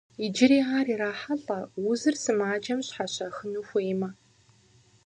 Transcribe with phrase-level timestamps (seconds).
[0.25, 4.09] Иджыри ар ирахьэлӏэ узыр сымаджэм щхьэщахыну хуеймэ.